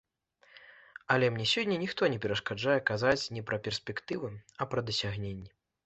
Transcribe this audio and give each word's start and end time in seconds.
Але 1.15 1.25
мне 1.33 1.45
сёння 1.53 1.77
ніхто 1.83 2.09
не 2.15 2.19
перашкаджае 2.25 2.79
казаць 2.91 3.29
не 3.37 3.47
пра 3.51 3.63
перспектывы, 3.69 4.35
а 4.61 4.73
пра 4.73 4.79
дасягненні. 4.93 5.47